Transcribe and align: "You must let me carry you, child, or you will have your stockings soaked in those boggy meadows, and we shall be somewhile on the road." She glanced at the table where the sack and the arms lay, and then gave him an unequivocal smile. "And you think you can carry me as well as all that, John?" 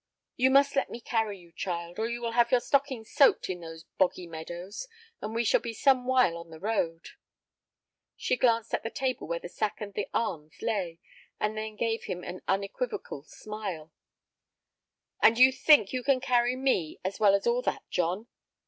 "You 0.35 0.49
must 0.49 0.75
let 0.75 0.89
me 0.89 0.99
carry 0.99 1.37
you, 1.37 1.51
child, 1.51 1.99
or 1.99 2.09
you 2.09 2.21
will 2.23 2.31
have 2.31 2.49
your 2.49 2.59
stockings 2.59 3.11
soaked 3.11 3.51
in 3.51 3.59
those 3.59 3.83
boggy 3.99 4.25
meadows, 4.25 4.87
and 5.21 5.35
we 5.35 5.43
shall 5.43 5.59
be 5.59 5.75
somewhile 5.75 6.37
on 6.39 6.49
the 6.49 6.59
road." 6.59 7.09
She 8.17 8.35
glanced 8.35 8.73
at 8.73 8.81
the 8.81 8.89
table 8.89 9.27
where 9.27 9.37
the 9.37 9.47
sack 9.47 9.79
and 9.79 9.93
the 9.93 10.07
arms 10.11 10.59
lay, 10.63 10.97
and 11.39 11.55
then 11.55 11.75
gave 11.75 12.05
him 12.05 12.23
an 12.23 12.41
unequivocal 12.47 13.21
smile. 13.21 13.93
"And 15.21 15.37
you 15.37 15.51
think 15.51 15.93
you 15.93 16.01
can 16.01 16.19
carry 16.19 16.55
me 16.55 16.97
as 17.05 17.19
well 17.19 17.35
as 17.35 17.45
all 17.45 17.61
that, 17.61 17.83
John?" 17.91 18.25